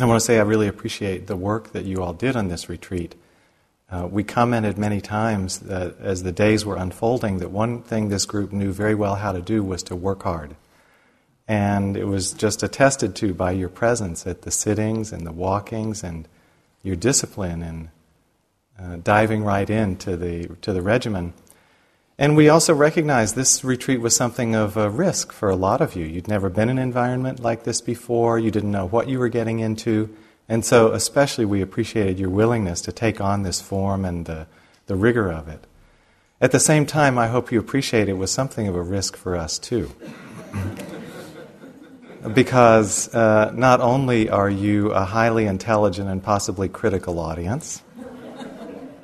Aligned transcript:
I 0.00 0.04
want 0.04 0.20
to 0.20 0.24
say 0.24 0.38
I 0.38 0.42
really 0.42 0.68
appreciate 0.68 1.26
the 1.26 1.34
work 1.34 1.72
that 1.72 1.84
you 1.84 2.04
all 2.04 2.12
did 2.12 2.36
on 2.36 2.46
this 2.46 2.68
retreat. 2.68 3.16
Uh, 3.90 4.06
we 4.08 4.22
commented 4.22 4.78
many 4.78 5.00
times 5.00 5.58
that 5.60 5.98
as 5.98 6.22
the 6.22 6.30
days 6.30 6.64
were 6.64 6.76
unfolding, 6.76 7.38
that 7.38 7.50
one 7.50 7.82
thing 7.82 8.08
this 8.08 8.24
group 8.24 8.52
knew 8.52 8.70
very 8.70 8.94
well 8.94 9.16
how 9.16 9.32
to 9.32 9.42
do 9.42 9.60
was 9.64 9.82
to 9.84 9.96
work 9.96 10.22
hard. 10.22 10.54
And 11.48 11.96
it 11.96 12.04
was 12.04 12.32
just 12.32 12.62
attested 12.62 13.16
to 13.16 13.34
by 13.34 13.50
your 13.50 13.68
presence 13.68 14.24
at 14.24 14.42
the 14.42 14.52
sittings 14.52 15.12
and 15.12 15.26
the 15.26 15.32
walkings 15.32 16.04
and 16.04 16.28
your 16.84 16.94
discipline 16.94 17.62
and 17.64 17.88
uh, 18.78 18.96
diving 19.02 19.42
right 19.42 19.68
into 19.68 20.16
the, 20.16 20.46
to 20.62 20.72
the 20.72 20.82
regimen. 20.82 21.32
And 22.20 22.36
we 22.36 22.48
also 22.48 22.74
recognize 22.74 23.34
this 23.34 23.62
retreat 23.62 24.00
was 24.00 24.16
something 24.16 24.56
of 24.56 24.76
a 24.76 24.90
risk 24.90 25.32
for 25.32 25.48
a 25.48 25.54
lot 25.54 25.80
of 25.80 25.94
you. 25.94 26.04
You'd 26.04 26.26
never 26.26 26.50
been 26.50 26.68
in 26.68 26.76
an 26.76 26.82
environment 26.82 27.38
like 27.38 27.62
this 27.62 27.80
before, 27.80 28.40
you 28.40 28.50
didn't 28.50 28.72
know 28.72 28.86
what 28.86 29.08
you 29.08 29.20
were 29.20 29.28
getting 29.28 29.60
into. 29.60 30.12
And 30.48 30.64
so, 30.64 30.92
especially, 30.92 31.44
we 31.44 31.62
appreciated 31.62 32.18
your 32.18 32.30
willingness 32.30 32.80
to 32.82 32.92
take 32.92 33.20
on 33.20 33.44
this 33.44 33.60
form 33.60 34.04
and 34.04 34.26
the, 34.26 34.48
the 34.86 34.96
rigor 34.96 35.30
of 35.30 35.46
it. 35.46 35.64
At 36.40 36.50
the 36.50 36.58
same 36.58 36.86
time, 36.86 37.18
I 37.18 37.28
hope 37.28 37.52
you 37.52 37.60
appreciate 37.60 38.08
it 38.08 38.14
was 38.14 38.32
something 38.32 38.66
of 38.66 38.74
a 38.74 38.82
risk 38.82 39.16
for 39.16 39.36
us, 39.36 39.58
too. 39.58 39.94
because 42.34 43.14
uh, 43.14 43.52
not 43.54 43.80
only 43.80 44.28
are 44.28 44.50
you 44.50 44.90
a 44.90 45.04
highly 45.04 45.46
intelligent 45.46 46.08
and 46.08 46.20
possibly 46.22 46.68
critical 46.68 47.20
audience, 47.20 47.82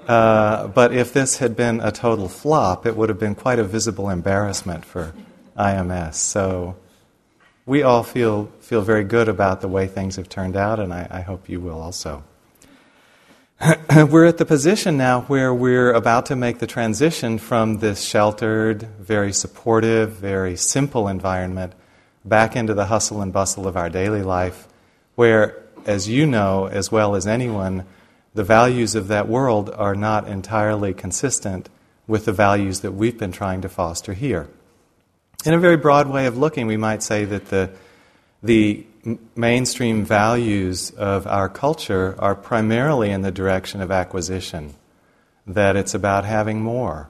uh, 0.08 0.68
but 0.68 0.92
if 0.94 1.12
this 1.12 1.38
had 1.38 1.56
been 1.56 1.80
a 1.80 1.92
total 1.92 2.28
flop, 2.28 2.86
it 2.86 2.96
would 2.96 3.08
have 3.08 3.18
been 3.18 3.34
quite 3.34 3.58
a 3.58 3.64
visible 3.64 4.10
embarrassment 4.10 4.84
for 4.84 5.14
IMS. 5.56 6.14
So 6.14 6.76
we 7.66 7.82
all 7.82 8.02
feel, 8.02 8.50
feel 8.60 8.82
very 8.82 9.04
good 9.04 9.28
about 9.28 9.60
the 9.60 9.68
way 9.68 9.86
things 9.86 10.16
have 10.16 10.28
turned 10.28 10.56
out, 10.56 10.80
and 10.80 10.92
I, 10.92 11.06
I 11.10 11.20
hope 11.20 11.48
you 11.48 11.60
will 11.60 11.80
also. 11.80 12.24
we're 14.10 14.26
at 14.26 14.38
the 14.38 14.45
position 14.45 14.96
now 14.96 15.23
where 15.23 15.54
we're 15.54 15.92
about 15.92 16.26
to 16.26 16.36
make 16.36 16.59
the 16.59 16.66
transition 16.66 17.38
from 17.38 17.79
this 17.79 18.02
sheltered, 18.02 18.82
very 18.98 19.32
supportive, 19.32 20.10
very 20.10 20.57
simple 20.57 21.09
environment 21.09 21.73
back 22.24 22.57
into 22.57 22.74
the 22.74 22.86
hustle 22.86 23.23
and 23.23 23.32
bustle 23.32 23.66
of 23.66 23.76
our 23.76 23.88
daily 23.88 24.23
life, 24.23 24.66
where, 25.14 25.62
as 25.86 26.09
you 26.09 26.26
know 26.26 26.66
as 26.66 26.90
well 26.90 27.14
as 27.14 27.26
anyone, 27.26 27.86
the 28.35 28.45
values 28.45 28.95
of 28.95 29.09
that 29.09 29.29
world 29.29 29.71
are 29.71 29.95
not 29.95 30.29
entirely 30.29 30.93
consistent 30.93 31.68
with 32.07 32.24
the 32.24 32.32
values 32.32 32.80
that 32.80 32.93
we've 32.93 33.18
been 33.18 33.32
trying 33.32 33.63
to 33.63 33.68
foster 33.68 34.13
here. 34.13 34.49
In 35.45 35.54
a 35.54 35.59
very 35.59 35.76
broad 35.76 36.09
way 36.09 36.26
of 36.26 36.37
looking, 36.37 36.66
we 36.66 36.76
might 36.76 37.02
say 37.02 37.24
that 37.24 37.46
the, 37.46 37.71
the 38.43 38.87
mainstream 39.37 40.04
values 40.04 40.91
of 40.91 41.26
our 41.26 41.49
culture 41.49 42.15
are 42.18 42.35
primarily 42.35 43.10
in 43.10 43.23
the 43.23 43.30
direction 43.30 43.80
of 43.80 43.91
acquisition, 43.91 44.74
that 45.46 45.76
it's 45.76 45.95
about 45.95 46.24
having 46.24 46.60
more. 46.60 47.09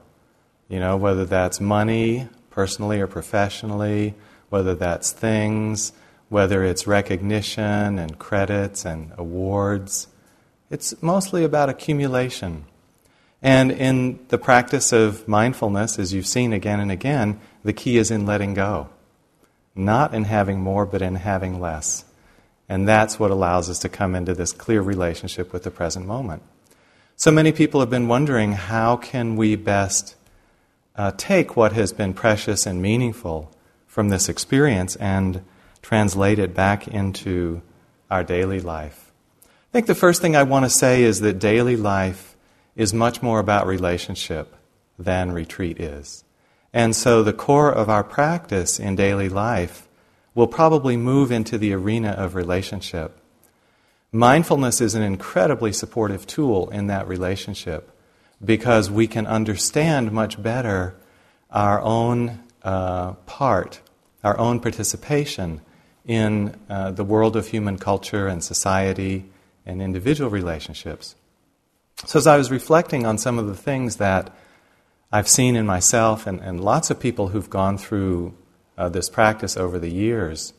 You 0.69 0.81
know, 0.81 0.97
whether 0.97 1.25
that's 1.25 1.61
money, 1.61 2.29
personally 2.51 3.01
or 3.01 3.07
professionally, 3.07 4.15
whether 4.49 4.75
that's 4.75 5.13
things, 5.13 5.93
whether 6.29 6.65
it's 6.65 6.87
recognition 6.87 7.99
and 7.99 8.19
credits 8.19 8.85
and 8.85 9.13
awards. 9.17 10.09
It's 10.75 11.01
mostly 11.01 11.45
about 11.45 11.69
accumulation. 11.69 12.65
And 13.41 13.71
in 13.71 14.19
the 14.27 14.39
practice 14.39 14.93
of 14.93 15.29
mindfulness, 15.29 16.01
as 16.01 16.13
you've 16.13 16.27
seen 16.27 16.53
again 16.53 16.81
and 16.81 16.91
again, 16.91 17.39
the 17.63 17.73
key 17.73 17.97
is 17.97 18.11
in 18.11 18.27
letting 18.27 18.55
go. 18.55 18.89
Not 19.77 20.13
in 20.13 20.25
having 20.25 20.59
more, 20.59 20.85
but 20.85 21.01
in 21.01 21.15
having 21.15 21.61
less. 21.61 22.05
And 22.69 22.89
that's 22.89 23.21
what 23.21 23.31
allows 23.31 23.71
us 23.71 23.79
to 23.79 23.89
come 23.89 24.17
into 24.17 24.35
this 24.35 24.51
clear 24.51 24.83
relationship 24.83 25.53
with 25.53 25.63
the 25.63 25.71
present 25.71 26.07
moment. 26.07 26.43
So 27.15 27.31
many 27.31 27.53
people 27.53 27.79
have 27.79 27.91
been 27.91 28.09
wondering 28.09 28.55
how 28.55 28.97
can 28.97 29.37
we 29.37 29.55
best 29.55 30.17
uh, 30.97 31.13
take 31.17 31.55
what 31.55 31.73
has 31.75 31.93
been 31.93 32.15
precious 32.15 32.67
and 32.67 32.83
meaningful 32.83 33.55
from 33.87 34.09
this 34.09 34.29
experience 34.29 34.97
and 34.97 35.45
translate 35.83 36.41
it 36.41 36.53
back 36.53 36.89
into 36.89 37.63
our 38.11 38.25
daily 38.25 38.59
life. 38.59 39.04
I 39.75 39.77
think 39.77 39.89
the 39.89 39.95
first 39.97 40.23
thing 40.23 40.37
I 40.37 40.45
want 40.45 40.65
to 40.65 40.71
say 40.71 41.03
is 41.03 41.19
that 41.19 41.41
daily 41.41 41.75
life 41.75 42.37
is 42.77 42.95
much 42.95 43.23
more 43.23 43.41
about 43.41 43.67
relationship 43.67 44.55
than 45.01 45.33
retreat 45.33 45.81
is. 45.81 46.23
And 46.73 46.95
so 46.95 47.25
the 47.25 47.33
core 47.33 47.73
of 47.73 47.89
our 47.89 48.05
practice 48.05 48.79
in 48.79 48.95
daily 48.95 49.29
life 49.29 49.89
will 50.33 50.47
probably 50.47 50.97
move 50.97 51.33
into 51.33 51.59
the 51.59 51.73
arena 51.73 52.11
of 52.11 52.37
relationship. 52.37 53.19
Mindfulness 54.13 54.81
is 54.81 54.95
an 54.95 55.03
incredibly 55.03 55.73
supportive 55.73 56.25
tool 56.25 56.71
in 56.71 56.87
that 56.87 57.09
relationship 57.09 57.91
because 58.45 58.93
we 58.93 59.09
can 59.09 59.27
understand 59.27 60.13
much 60.13 60.41
better 60.41 60.95
our 61.51 61.83
own 61.83 62.39
uh, 62.63 63.15
part, 63.27 63.81
our 64.23 64.39
own 64.39 64.61
participation 64.61 65.63
in 66.07 66.55
uh, 66.71 66.93
the 66.93 67.03
world 67.03 67.35
of 67.35 67.49
human 67.49 67.77
culture 67.77 68.29
and 68.29 68.45
society 68.45 69.25
and 69.67 69.83
individual 69.83 70.31
relationships. 70.31 71.15
So, 72.07 72.19
as 72.19 72.27
I 72.27 72.37
was 72.37 72.51
reflecting 72.51 73.07
on 73.07 73.19
some 73.19 73.39
of 73.39 73.47
the 73.47 73.57
things 73.57 73.97
that 73.97 74.35
I've 75.13 75.29
seen 75.29 75.57
in 75.57 75.65
myself 75.65 76.27
and, 76.27 76.41
and 76.41 76.63
lots 76.63 76.91
of 76.91 76.99
people 76.99 77.29
who've 77.29 77.49
gone 77.49 77.79
through 77.79 78.35
uh, 78.77 78.89
this 78.89 79.09
practice 79.09 79.57
over 79.57 79.79
the 79.79 79.91
years, 79.91 80.53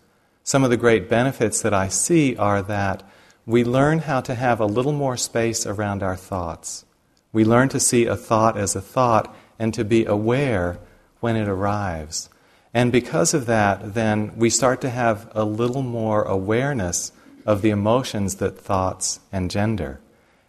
some 0.43 0.63
of 0.63 0.69
the 0.69 0.77
great 0.77 1.09
benefits 1.09 1.61
that 1.61 1.73
I 1.73 1.87
see 1.87 2.35
are 2.37 2.61
that 2.61 3.03
we 3.45 3.63
learn 3.63 3.99
how 3.99 4.21
to 4.21 4.33
have 4.33 4.59
a 4.59 4.65
little 4.65 4.93
more 4.93 5.17
space 5.17 5.65
around 5.65 6.01
our 6.01 6.15
thoughts. 6.15 6.85
We 7.31 7.43
learn 7.43 7.69
to 7.69 7.79
see 7.79 8.05
a 8.05 8.15
thought 8.15 8.57
as 8.57 8.75
a 8.75 8.81
thought 8.81 9.35
and 9.59 9.73
to 9.73 9.83
be 9.83 10.05
aware 10.05 10.79
when 11.19 11.35
it 11.35 11.47
arrives. 11.47 12.29
And 12.73 12.91
because 12.91 13.33
of 13.33 13.45
that, 13.45 13.93
then 13.93 14.35
we 14.35 14.49
start 14.49 14.81
to 14.81 14.89
have 14.89 15.29
a 15.33 15.43
little 15.45 15.81
more 15.81 16.23
awareness 16.23 17.11
of 17.45 17.61
the 17.61 17.69
emotions 17.69 18.35
that 18.37 18.57
thoughts 18.57 19.19
engender. 19.31 19.99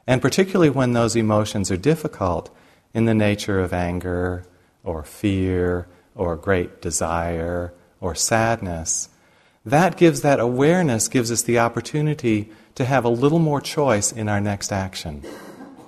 And 0.07 0.23
particularly 0.23 0.71
when 0.71 0.93
those 0.93 1.17
emotions 1.17 1.71
are 1.71 1.77
difficult 1.77 2.55
in 2.95 3.05
the 3.05 3.15
nature 3.15 3.61
of 3.61 3.73
anger 3.73 4.45
or 4.85 5.03
fear 5.03 5.89
or 6.15 6.37
great 6.37 6.81
desire 6.81 7.75
or 8.01 8.15
sadness, 8.15 9.09
that 9.65 9.97
gives 9.97 10.23
that 10.23 10.39
awareness, 10.39 11.09
gives 11.09 11.33
us 11.33 11.43
the 11.43 11.59
opportunity 11.59 12.49
to 12.77 12.85
have 12.85 13.05
a 13.05 13.09
little 13.09 13.41
more 13.41 13.61
choice 13.61 14.13
in 14.13 14.29
our 14.29 14.41
next 14.41 14.73
action. 14.73 15.25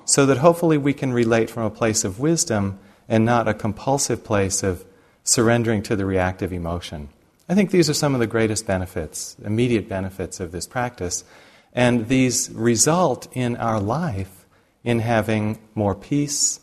So 0.04 0.26
that 0.26 0.38
hopefully 0.38 0.78
we 0.78 0.94
can 0.94 1.12
relate 1.12 1.48
from 1.48 1.62
a 1.62 1.70
place 1.70 2.02
of 2.02 2.18
wisdom 2.18 2.78
and 3.08 3.24
not 3.24 3.46
a 3.46 3.54
compulsive 3.54 4.24
place 4.24 4.62
of 4.62 4.84
surrendering 5.22 5.82
to 5.84 5.94
the 5.94 6.06
reactive 6.06 6.52
emotion. 6.52 7.10
I 7.48 7.54
think 7.54 7.70
these 7.70 7.88
are 7.88 7.94
some 7.94 8.14
of 8.14 8.20
the 8.20 8.26
greatest 8.26 8.66
benefits, 8.66 9.36
immediate 9.42 9.88
benefits 9.88 10.38
of 10.38 10.52
this 10.52 10.66
practice. 10.66 11.24
And 11.72 12.08
these 12.08 12.50
result 12.50 13.28
in 13.32 13.56
our 13.56 13.80
life 13.80 14.46
in 14.84 15.00
having 15.00 15.58
more 15.74 15.94
peace, 15.94 16.60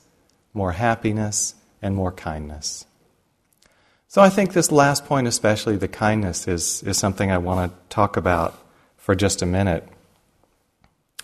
more 0.53 0.74
happiness, 0.74 1.56
and 1.81 1.95
more 1.95 2.12
kindness. 2.12 2.85
So 4.07 4.22
I 4.22 4.29
think 4.29 4.53
this 4.53 4.72
last 4.72 5.06
point, 5.06 5.28
especially 5.28 5.75
the 5.75 5.88
kindness, 5.88 6.47
is, 6.47 6.84
is 6.84 6.97
something 6.97 7.31
I 7.31 7.38
want 7.38 7.72
to 7.72 7.78
talk 7.90 8.16
about 8.16 8.57
for 8.97 9.16
just 9.16 9.41
a 9.41 9.45
minute. 9.45 9.88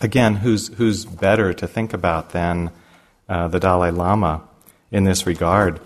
Again, 0.00 0.36
who's, 0.36 0.68
who's 0.74 1.04
better 1.04 1.54
to 1.54 1.66
think 1.66 1.94
about 1.94 2.30
than 2.30 2.70
uh, 3.28 3.48
the 3.48 3.60
Dalai 3.60 3.90
Lama 3.90 4.42
in 4.90 5.04
this 5.04 5.26
regard? 5.26 5.80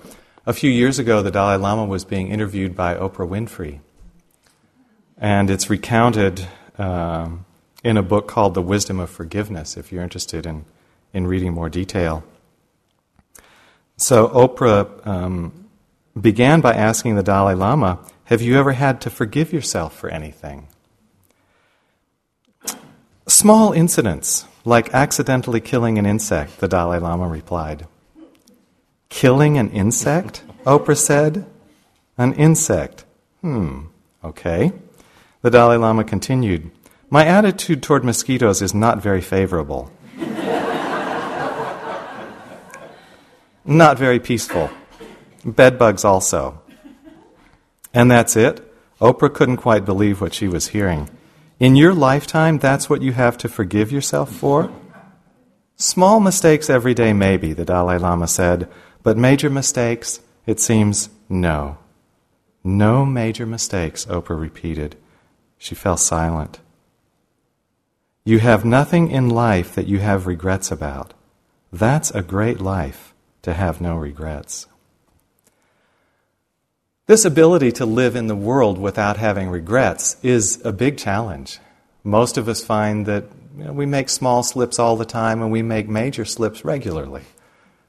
A 0.48 0.52
few 0.52 0.70
years 0.70 1.00
ago, 1.00 1.22
the 1.22 1.32
Dalai 1.32 1.56
Lama 1.56 1.84
was 1.84 2.04
being 2.04 2.28
interviewed 2.28 2.76
by 2.76 2.94
Oprah 2.94 3.28
Winfrey. 3.28 3.80
And 5.18 5.50
it's 5.50 5.68
recounted 5.68 6.46
um, 6.78 7.44
in 7.82 7.96
a 7.96 8.02
book 8.02 8.28
called 8.28 8.54
The 8.54 8.62
Wisdom 8.62 9.00
of 9.00 9.10
Forgiveness, 9.10 9.76
if 9.76 9.90
you're 9.90 10.04
interested 10.04 10.46
in, 10.46 10.64
in 11.12 11.26
reading 11.26 11.52
more 11.52 11.68
detail. 11.68 12.22
So 13.96 14.28
Oprah 14.28 15.04
um, 15.04 15.66
began 16.18 16.60
by 16.60 16.74
asking 16.74 17.16
the 17.16 17.24
Dalai 17.24 17.54
Lama, 17.54 17.98
Have 18.26 18.40
you 18.40 18.56
ever 18.56 18.74
had 18.74 19.00
to 19.00 19.10
forgive 19.10 19.52
yourself 19.52 19.98
for 19.98 20.08
anything? 20.10 20.68
Small 23.26 23.72
incidents, 23.72 24.46
like 24.64 24.94
accidentally 24.94 25.60
killing 25.60 25.98
an 25.98 26.06
insect, 26.06 26.60
the 26.60 26.68
Dalai 26.68 26.98
Lama 26.98 27.26
replied. 27.26 27.88
Killing 29.08 29.58
an 29.58 29.70
insect? 29.70 30.42
Oprah 30.64 30.96
said. 30.96 31.46
An 32.18 32.32
insect. 32.34 33.04
Hmm, 33.40 33.86
okay. 34.24 34.72
The 35.42 35.50
Dalai 35.50 35.76
Lama 35.76 36.04
continued 36.04 36.70
My 37.10 37.24
attitude 37.24 37.82
toward 37.82 38.04
mosquitoes 38.04 38.62
is 38.62 38.74
not 38.74 39.02
very 39.02 39.20
favorable. 39.20 39.90
not 43.64 43.98
very 43.98 44.18
peaceful. 44.18 44.70
Bedbugs 45.44 46.04
also. 46.04 46.60
And 47.94 48.10
that's 48.10 48.36
it? 48.36 48.62
Oprah 49.00 49.32
couldn't 49.32 49.58
quite 49.58 49.84
believe 49.84 50.20
what 50.20 50.34
she 50.34 50.48
was 50.48 50.68
hearing. 50.68 51.08
In 51.58 51.76
your 51.76 51.94
lifetime, 51.94 52.58
that's 52.58 52.90
what 52.90 53.02
you 53.02 53.12
have 53.12 53.38
to 53.38 53.48
forgive 53.48 53.92
yourself 53.92 54.30
for? 54.32 54.70
Small 55.76 56.20
mistakes 56.20 56.70
every 56.70 56.94
day, 56.94 57.12
maybe, 57.12 57.52
the 57.52 57.64
Dalai 57.64 57.98
Lama 57.98 58.26
said, 58.26 58.68
but 59.06 59.16
major 59.16 59.48
mistakes, 59.48 60.18
it 60.46 60.58
seems, 60.58 61.10
no. 61.28 61.78
No 62.64 63.06
major 63.06 63.46
mistakes, 63.46 64.04
Oprah 64.06 64.36
repeated. 64.36 64.96
She 65.58 65.76
fell 65.76 65.96
silent. 65.96 66.58
You 68.24 68.40
have 68.40 68.64
nothing 68.64 69.08
in 69.12 69.30
life 69.30 69.76
that 69.76 69.86
you 69.86 70.00
have 70.00 70.26
regrets 70.26 70.72
about. 70.72 71.14
That's 71.72 72.10
a 72.10 72.20
great 72.20 72.60
life 72.60 73.14
to 73.42 73.54
have 73.54 73.80
no 73.80 73.96
regrets. 73.96 74.66
This 77.06 77.24
ability 77.24 77.70
to 77.78 77.86
live 77.86 78.16
in 78.16 78.26
the 78.26 78.34
world 78.34 78.76
without 78.76 79.18
having 79.18 79.50
regrets 79.50 80.16
is 80.24 80.60
a 80.64 80.72
big 80.72 80.98
challenge. 80.98 81.60
Most 82.02 82.36
of 82.36 82.48
us 82.48 82.64
find 82.64 83.06
that 83.06 83.26
you 83.56 83.66
know, 83.66 83.72
we 83.72 83.86
make 83.86 84.08
small 84.08 84.42
slips 84.42 84.80
all 84.80 84.96
the 84.96 85.04
time 85.04 85.42
and 85.42 85.52
we 85.52 85.62
make 85.62 85.88
major 85.88 86.24
slips 86.24 86.64
regularly. 86.64 87.22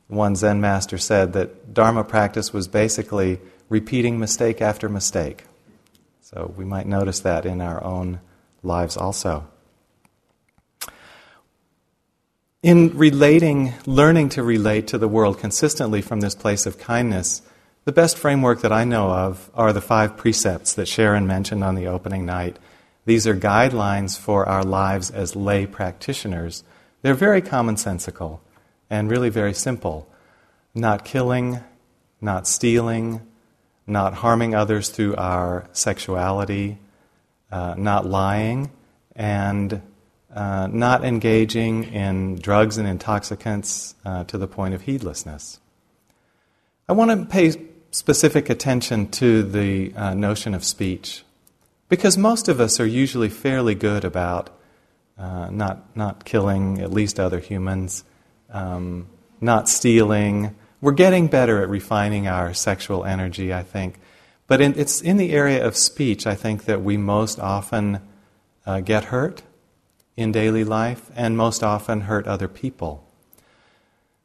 One 0.08 0.36
Zen 0.36 0.62
master 0.62 0.98
said 0.98 1.34
that 1.34 1.74
Dharma 1.74 2.04
practice 2.04 2.54
was 2.54 2.68
basically 2.68 3.40
repeating 3.70 4.20
mistake 4.20 4.62
after 4.62 4.88
mistake. 4.88 5.46
So 6.22 6.54
we 6.56 6.66
might 6.66 6.88
notice 6.88 7.20
that 7.22 7.46
in 7.46 7.62
our 7.62 7.84
own 7.84 8.20
lives 8.64 8.96
also. 8.98 9.48
In 12.64 12.98
relating, 12.98 13.74
learning 13.86 14.30
to 14.30 14.44
relate 14.44 14.88
to 14.88 14.98
the 14.98 15.08
world 15.08 15.40
consistently 15.40 16.02
from 16.02 16.22
this 16.22 16.36
place 16.36 16.66
of 16.66 16.78
kindness, 16.78 17.42
the 17.86 17.92
best 17.92 18.18
framework 18.18 18.62
that 18.62 18.72
I 18.72 18.84
know 18.84 19.12
of 19.12 19.50
are 19.54 19.72
the 19.72 19.82
five 19.82 20.18
precepts 20.18 20.74
that 20.74 20.88
Sharon 20.88 21.28
mentioned 21.28 21.64
on 21.64 21.76
the 21.76 21.88
opening 21.88 22.26
night. 22.26 22.58
These 23.06 23.28
are 23.28 23.36
guidelines 23.36 24.18
for 24.18 24.46
our 24.46 24.64
lives 24.64 25.12
as 25.12 25.36
lay 25.36 25.66
practitioners. 25.66 26.64
They're 27.02 27.14
very 27.14 27.42
commonsensical 27.42 28.40
and 28.90 29.10
really 29.10 29.30
very 29.30 29.54
simple. 29.54 30.08
Not 30.74 31.06
killing, 31.06 31.60
not 32.22 32.48
stealing, 32.48 33.22
not 33.86 34.14
harming 34.16 34.54
others 34.54 34.90
through 34.90 35.16
our 35.16 35.68
sexuality, 35.72 36.78
uh, 37.52 37.76
not 37.78 38.06
lying, 38.06 38.72
and 39.16 39.82
uh, 40.34 40.68
not 40.72 41.04
engaging 41.04 41.86
in 41.86 42.36
drugs 42.36 42.78
and 42.78 42.88
intoxicants 42.88 43.96
uh, 44.06 44.24
to 44.26 44.38
the 44.38 44.48
point 44.48 44.74
of 44.74 44.82
heedlessness. 44.84 45.60
I 46.88 46.94
want 46.94 47.12
to 47.12 47.26
pay 47.26 47.54
specific 47.92 48.50
attention 48.50 49.10
to 49.10 49.44
the 49.44 49.94
uh, 49.96 50.14
notion 50.14 50.54
of 50.54 50.64
speech. 50.64 51.24
Because 51.90 52.18
most 52.18 52.50
of 52.50 52.60
us 52.60 52.80
are 52.80 52.86
usually 52.86 53.30
fairly 53.30 53.74
good 53.74 54.04
about 54.04 54.50
uh, 55.18 55.50
not, 55.50 55.96
not 55.96 56.26
killing 56.26 56.80
at 56.80 56.92
least 56.92 57.20
other 57.20 57.40
humans, 57.40 58.04
um, 58.52 59.08
not 59.42 59.70
stealing. 59.70 60.56
We're 60.82 60.92
getting 60.92 61.28
better 61.28 61.62
at 61.62 61.70
refining 61.70 62.28
our 62.28 62.54
sexual 62.54 63.06
energy, 63.06 63.54
I 63.54 63.64
think. 63.64 64.00
But 64.48 64.62
in, 64.62 64.78
it's 64.80 65.02
in 65.02 65.18
the 65.18 65.32
area 65.32 65.66
of 65.66 65.76
speech, 65.76 66.26
I 66.26 66.36
think, 66.36 66.66
that 66.66 66.82
we 66.82 66.98
most 66.98 67.40
often 67.40 68.02
uh, 68.66 68.80
get 68.80 69.06
hurt 69.06 69.44
in 70.16 70.32
daily 70.32 70.64
life 70.64 71.12
and 71.16 71.38
most 71.38 71.64
often 71.64 72.02
hurt 72.02 72.28
other 72.28 72.48
people. 72.48 73.04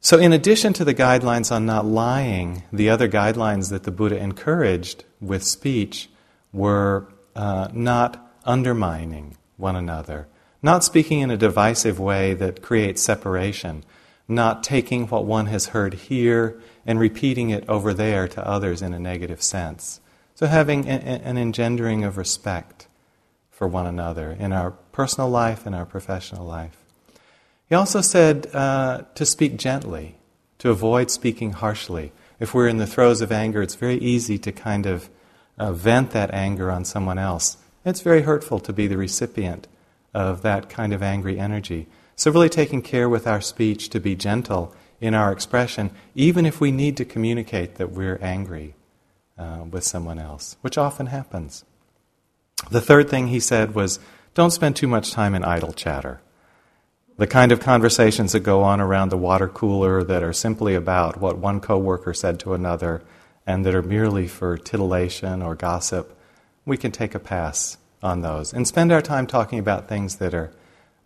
So, 0.01 0.19
in 0.19 0.33
addition 0.33 0.73
to 0.75 0.85
the 0.85 0.95
guidelines 0.95 1.53
on 1.53 1.65
not 1.65 1.87
lying, 1.87 2.65
the 2.73 2.91
other 2.91 3.09
guidelines 3.09 3.71
that 3.71 3.85
the 3.85 3.93
Buddha 3.93 4.17
encouraged 4.17 5.05
with 5.21 5.45
speech 5.45 6.09
were 6.53 7.07
uh, 7.37 7.69
not 7.73 8.35
undermining 8.45 9.37
one 9.57 9.77
another, 9.77 10.27
not 10.61 10.83
speaking 10.83 11.21
in 11.21 11.31
a 11.31 11.37
divisive 11.37 12.01
way 12.01 12.35
that 12.35 12.63
creates 12.63 13.01
separation, 13.01 13.85
not 14.29 14.63
taking 14.63 15.07
what 15.09 15.25
one 15.25 15.47
has 15.47 15.67
heard 15.67 15.95
here 15.95 16.61
and 16.87 16.99
repeating 16.99 17.51
it 17.51 17.69
over 17.69 17.93
there 17.93 18.27
to 18.29 18.47
others 18.47 18.83
in 18.83 18.95
a 18.95 18.99
negative 18.99 19.43
sense. 19.43 20.01
So, 20.35 20.47
having 20.47 20.89
an 20.89 21.37
engendering 21.37 22.05
of 22.05 22.17
respect 22.17 22.89
for 23.51 23.69
one 23.69 23.87
another 23.87 24.33
in 24.33 24.53
our 24.53 24.73
personal 24.91 25.31
life 25.31 25.67
and 25.67 25.75
our 25.75 25.87
professional 25.87 26.45
life. 26.45 26.77
He 27.69 27.77
also 27.77 28.01
said 28.01 28.49
uh, 28.53 29.03
to 29.15 29.25
speak 29.25 29.57
gently, 29.57 30.17
to 30.59 30.71
avoid 30.71 31.11
speaking 31.11 31.53
harshly. 31.53 32.13
If 32.41 32.55
we're 32.55 32.67
in 32.67 32.79
the 32.79 32.89
throes 32.89 33.21
of 33.21 33.31
anger, 33.31 33.63
it's 33.63 33.77
very 33.77 33.99
easy 33.99 34.37
to 34.39 34.51
kind 34.51 34.85
of 34.85 35.09
uh, 35.59 35.73
vent 35.73 36.11
that 36.11 36.33
anger 36.33 36.73
on 36.73 36.85
someone 36.85 37.19
else. 37.19 37.57
It's 37.85 38.01
very 38.01 38.23
hurtful 38.23 38.59
to 38.59 38.73
be 38.73 38.89
the 38.89 38.97
recipient 38.97 39.69
of 40.13 40.43
that 40.43 40.69
kind 40.69 40.93
of 40.93 41.03
angry 41.03 41.39
energy. 41.39 41.87
So, 42.17 42.31
really 42.31 42.49
taking 42.49 42.83
care 42.83 43.09
with 43.09 43.27
our 43.27 43.41
speech 43.41 43.89
to 43.91 44.01
be 44.01 44.15
gentle 44.15 44.75
in 45.01 45.15
our 45.15 45.33
expression, 45.33 45.91
even 46.15 46.47
if 46.47 46.61
we 46.61 46.71
need 46.71 46.97
to 46.97 47.05
communicate 47.05 47.75
that 47.77 47.91
we're 47.91 48.19
angry 48.23 48.75
uh, 49.37 49.65
with 49.69 49.85
someone 49.85 50.19
else, 50.19 50.57
which 50.61 50.79
often 50.79 51.07
happens. 51.07 51.65
The 52.71 52.81
third 52.81 53.11
thing 53.11 53.27
he 53.27 53.41
said 53.41 53.75
was 53.75 53.99
don't 54.35 54.53
spend 54.53 54.77
too 54.77 54.87
much 54.87 55.13
time 55.13 55.35
in 55.35 55.45
idle 55.45 55.73
chatter. 55.73 56.21
The 57.19 57.27
kind 57.27 57.53
of 57.53 57.61
conversations 57.61 58.33
that 58.33 58.41
go 58.41 58.63
on 58.63 58.81
around 58.81 59.11
the 59.11 59.19
water 59.19 59.49
cooler 59.49 60.03
that 60.05 60.23
are 60.23 60.33
simply 60.33 60.75
about 60.75 61.21
what 61.21 61.39
one 61.39 61.61
coworker 61.61 62.15
said 62.15 62.41
to 62.41 62.55
another 62.55 63.03
and 63.47 63.67
that 63.67 63.75
are 63.75 63.83
merely 63.83 64.29
for 64.29 64.57
titillation 64.57 65.43
or 65.43 65.55
gossip, 65.55 66.17
we 66.65 66.77
can 66.77 66.93
take 66.93 67.15
a 67.15 67.19
pass 67.19 67.77
on 68.03 68.23
those 68.23 68.53
and 68.53 68.67
spend 68.67 68.93
our 68.93 69.03
time 69.03 69.27
talking 69.27 69.59
about 69.59 69.89
things 69.89 70.17
that 70.17 70.35
are 70.35 70.53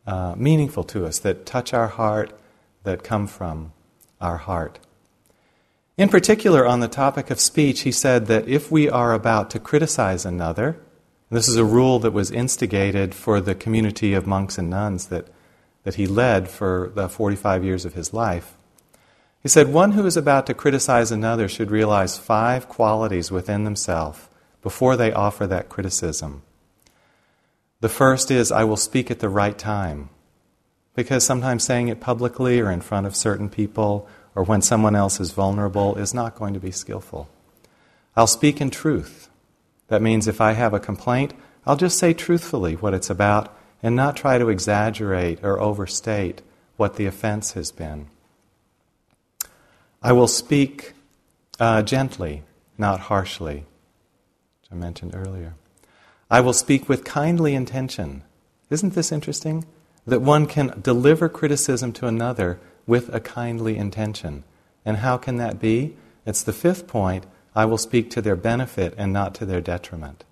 uh, 0.07 0.35
meaningful 0.37 0.85
to 0.85 1.07
us, 1.07 1.19
that 1.21 1.47
touch 1.47 1.75
our 1.75 1.89
heart, 1.89 2.39
that 2.85 3.03
come 3.03 3.27
from 3.27 3.73
our 4.21 4.37
heart. 4.37 4.79
In 5.97 6.09
particular, 6.09 6.67
on 6.67 6.81
the 6.81 6.89
topic 6.89 7.31
of 7.31 7.41
speech, 7.41 7.81
he 7.81 7.93
said 7.93 8.27
that 8.27 8.49
if 8.49 8.71
we 8.71 8.89
are 8.89 9.15
about 9.15 9.51
to 9.51 9.59
criticize 9.59 10.27
another, 10.27 10.79
this 11.31 11.49
is 11.49 11.57
a 11.57 11.65
rule 11.65 11.99
that 12.01 12.13
was 12.13 12.31
instigated 12.31 13.15
for 13.15 13.41
the 13.41 13.55
community 13.55 14.13
of 14.13 14.27
monks 14.27 14.59
and 14.59 14.71
nuns 14.71 15.07
that, 15.07 15.27
that 15.85 15.95
he 15.95 16.07
led 16.07 16.49
for 16.49 16.93
the 16.95 17.09
45 17.09 17.65
years 17.65 17.85
of 17.85 17.95
his 17.95 18.13
life. 18.13 18.55
He 19.43 19.49
said, 19.49 19.73
One 19.73 19.93
who 19.93 20.05
is 20.07 20.17
about 20.17 20.47
to 20.47 20.55
criticize 20.55 21.11
another 21.11 21.49
should 21.49 21.71
realize 21.71 22.19
five 22.19 22.69
qualities 22.69 23.31
within 23.31 23.65
themselves 23.65 24.29
before 24.63 24.97
they 24.97 25.13
offer 25.13 25.47
that 25.47 25.69
criticism. 25.69 26.43
The 27.87 27.93
first 27.93 28.33
is, 28.33 28.51
I 28.51 28.65
will 28.65 28.77
speak 28.77 29.13
at 29.13 29.21
the 29.21 29.29
right 29.29 29.57
time. 29.57 30.11
Because 30.97 31.23
sometimes 31.23 31.63
saying 31.63 31.87
it 31.87 32.01
publicly 32.01 32.59
or 32.59 32.69
in 32.69 32.81
front 32.81 33.07
of 33.07 33.15
certain 33.15 33.49
people 33.49 34.09
or 34.35 34.43
when 34.43 34.61
someone 34.61 34.97
else 34.97 35.21
is 35.21 35.31
vulnerable 35.31 35.95
is 35.95 36.13
not 36.13 36.35
going 36.35 36.53
to 36.55 36.59
be 36.59 36.73
skillful. 36.73 37.29
I'll 38.17 38.27
speak 38.27 38.61
in 38.61 38.71
truth. 38.71 39.29
That 39.87 40.03
means 40.03 40.27
if 40.27 40.41
I 40.41 40.55
have 40.55 40.75
a 40.75 40.81
complaint, 40.81 41.33
I'll 41.65 41.77
just 41.77 41.97
say 41.97 42.13
truthfully 42.13 42.75
what 42.75 42.93
it's 42.93 43.09
about 43.09 43.57
and 43.85 43.95
not 43.95 44.17
try 44.17 44.37
to 44.37 44.49
exaggerate 44.49 45.45
or 45.45 45.61
overstate 45.61 46.43
what 46.77 46.97
the 46.97 47.07
offense 47.07 47.53
has 47.53 47.71
been. 47.71 48.09
I 50.03 50.11
will 50.11 50.27
speak 50.27 50.95
uh, 51.61 51.83
gently, 51.83 52.43
not 52.77 52.99
harshly, 52.99 53.59
which 54.61 54.73
I 54.73 54.75
mentioned 54.75 55.15
earlier. 55.15 55.55
I 56.31 56.41
will 56.41 56.53
speak 56.53 56.89
with 56.89 57.05
kindly 57.05 57.55
intention. 57.55 58.23
Isn't 58.69 58.95
this 58.95 59.13
interesting? 59.13 59.65
That 60.07 60.23
one 60.23 60.47
can 60.47 60.81
deliver 60.81 61.29
criticism 61.29 61.93
to 61.95 62.07
another 62.07 62.59
with 62.87 63.13
a 63.15 63.21
kindly 63.21 63.77
intention. 63.77 64.45
And 64.85 64.99
how 64.99 65.17
can 65.17 65.37
that 65.37 65.61
be? 65.61 65.97
It's 66.25 66.43
the 66.43 66.53
fifth 66.53 66.87
point 66.87 67.27
I 67.55 67.65
will 67.65 67.79
speak 67.79 68.11
to 68.11 68.23
their 68.23 68.37
benefit 68.37 68.95
and 68.97 69.13
not 69.13 69.35
to 69.37 69.47
their 69.47 69.61
detriment. 69.61 70.25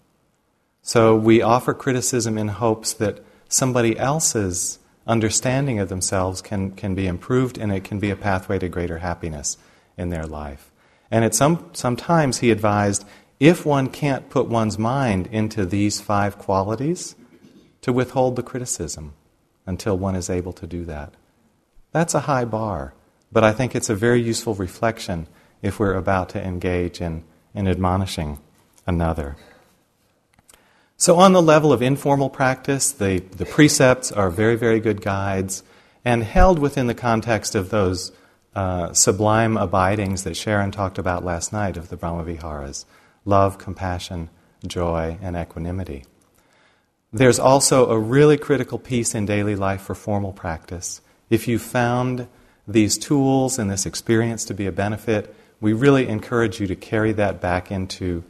So 0.82 1.16
we 1.16 1.40
offer 1.40 1.72
criticism 1.72 2.36
in 2.36 2.48
hopes 2.48 2.92
that 2.94 3.24
somebody 3.48 3.98
else's 3.98 4.78
understanding 5.06 5.78
of 5.78 5.88
themselves 5.88 6.42
can, 6.42 6.72
can 6.72 6.94
be 6.94 7.06
improved 7.06 7.56
and 7.56 7.72
it 7.72 7.84
can 7.84 7.98
be 7.98 8.10
a 8.10 8.16
pathway 8.16 8.58
to 8.58 8.68
greater 8.68 8.98
happiness 8.98 9.58
in 9.96 10.10
their 10.10 10.26
life. 10.26 10.70
And 11.10 11.24
at 11.24 11.34
some, 11.34 11.70
sometimes 11.72 12.38
he 12.38 12.50
advised 12.50 13.04
if 13.44 13.66
one 13.66 13.88
can't 13.88 14.30
put 14.30 14.48
one's 14.48 14.78
mind 14.78 15.26
into 15.26 15.66
these 15.66 16.00
five 16.00 16.38
qualities, 16.38 17.14
to 17.82 17.92
withhold 17.92 18.36
the 18.36 18.42
criticism 18.42 19.12
until 19.66 19.98
one 19.98 20.16
is 20.16 20.30
able 20.30 20.54
to 20.54 20.66
do 20.66 20.86
that. 20.86 21.12
That's 21.92 22.14
a 22.14 22.20
high 22.20 22.46
bar, 22.46 22.94
but 23.30 23.44
I 23.44 23.52
think 23.52 23.74
it's 23.74 23.90
a 23.90 23.94
very 23.94 24.22
useful 24.22 24.54
reflection 24.54 25.26
if 25.60 25.78
we're 25.78 25.92
about 25.92 26.30
to 26.30 26.42
engage 26.42 27.02
in, 27.02 27.22
in 27.54 27.68
admonishing 27.68 28.38
another. 28.86 29.36
So, 30.96 31.16
on 31.16 31.34
the 31.34 31.42
level 31.42 31.70
of 31.70 31.82
informal 31.82 32.30
practice, 32.30 32.92
the, 32.92 33.18
the 33.18 33.44
precepts 33.44 34.10
are 34.10 34.30
very, 34.30 34.56
very 34.56 34.80
good 34.80 35.02
guides 35.02 35.62
and 36.02 36.24
held 36.24 36.58
within 36.58 36.86
the 36.86 36.94
context 36.94 37.54
of 37.54 37.68
those 37.68 38.10
uh, 38.54 38.94
sublime 38.94 39.58
abidings 39.58 40.24
that 40.24 40.34
Sharon 40.34 40.70
talked 40.70 40.96
about 40.96 41.26
last 41.26 41.52
night 41.52 41.76
of 41.76 41.90
the 41.90 41.96
Brahmaviharas 41.98 42.86
love, 43.24 43.58
compassion, 43.58 44.30
joy, 44.66 45.18
and 45.20 45.36
equanimity. 45.36 46.04
there's 47.12 47.38
also 47.38 47.90
a 47.90 47.98
really 47.98 48.36
critical 48.36 48.78
piece 48.78 49.14
in 49.14 49.24
daily 49.24 49.54
life 49.54 49.80
for 49.82 49.94
formal 49.94 50.32
practice. 50.32 51.00
If 51.30 51.46
you 51.46 51.60
found 51.60 52.26
these 52.66 52.98
tools 52.98 53.58
and 53.58 53.70
this 53.70 53.86
experience 53.86 54.44
to 54.46 54.54
be 54.54 54.66
a 54.66 54.72
benefit, 54.72 55.34
we 55.60 55.72
really 55.72 56.08
encourage 56.08 56.60
you 56.60 56.66
to 56.66 56.74
carry 56.74 57.12
that 57.12 57.40
back 57.40 57.70
into 57.70 58.24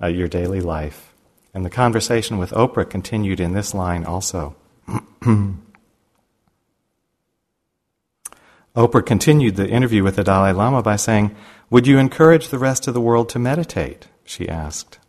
uh, 0.00 0.06
your 0.06 0.28
daily 0.28 0.60
life. 0.60 1.12
And 1.52 1.64
the 1.64 1.70
conversation 1.70 2.38
with 2.38 2.52
Oprah 2.52 2.88
continued 2.88 3.40
in 3.40 3.54
this 3.54 3.74
line 3.74 4.04
also. 4.04 4.54
Oprah 8.78 9.04
continued 9.04 9.56
the 9.56 9.68
interview 9.68 10.04
with 10.04 10.14
the 10.14 10.22
Dalai 10.22 10.52
Lama 10.52 10.82
by 10.82 10.94
saying, 10.94 11.34
Would 11.68 11.88
you 11.88 11.98
encourage 11.98 12.46
the 12.46 12.60
rest 12.60 12.86
of 12.86 12.94
the 12.94 13.00
world 13.00 13.28
to 13.30 13.38
meditate? 13.40 14.06
She 14.24 14.48
asked. 14.48 15.00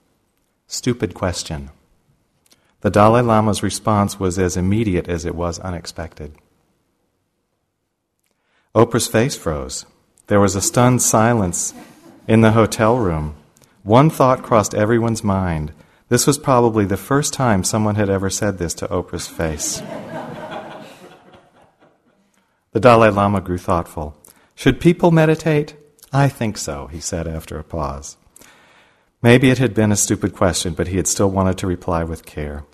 Stupid 0.66 1.14
question. 1.14 1.70
The 2.82 2.90
Dalai 2.90 3.22
Lama's 3.22 3.62
response 3.62 4.20
was 4.20 4.40
as 4.40 4.58
immediate 4.58 5.08
as 5.08 5.24
it 5.24 5.36
was 5.36 5.60
unexpected. 5.60 6.34
Oprah's 8.74 9.08
face 9.08 9.38
froze. 9.38 9.86
There 10.26 10.40
was 10.40 10.56
a 10.56 10.64
stunned 10.64 11.04
silence 11.04 11.76
in 12.28 12.42
the 12.42 12.54
hotel 12.54 12.98
room. 12.98 13.36
One 13.84 14.10
thought 14.10 14.42
crossed 14.42 14.74
everyone's 14.74 15.24
mind. 15.24 15.74
This 16.08 16.26
was 16.26 16.40
probably 16.40 16.86
the 16.86 16.98
first 16.98 17.36
time 17.36 17.64
someone 17.64 17.96
had 17.96 18.10
ever 18.10 18.32
said 18.32 18.58
this 18.58 18.74
to 18.76 18.88
Oprah's 18.88 19.28
face. 19.28 19.80
The 22.72 22.80
Dalai 22.80 23.10
Lama 23.10 23.42
grew 23.42 23.58
thoughtful. 23.58 24.16
Should 24.56 24.80
people 24.80 25.12
meditate? 25.12 25.76
I 26.14 26.28
think 26.28 26.58
so, 26.58 26.88
he 26.88 27.00
said 27.00 27.28
after 27.28 27.58
a 27.58 27.64
pause. 27.64 28.18
Maybe 29.22 29.50
it 29.50 29.58
had 29.58 29.74
been 29.74 29.92
a 29.92 29.98
stupid 29.98 30.34
question, 30.34 30.74
but 30.74 30.88
he 30.88 30.98
had 30.98 31.08
still 31.08 31.30
wanted 31.30 31.58
to 31.60 31.68
reply 31.68 32.04
with 32.04 32.26
care. 32.26 32.66